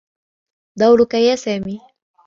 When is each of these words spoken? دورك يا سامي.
دورك 0.79 1.13
يا 1.13 1.35
سامي. 1.35 1.79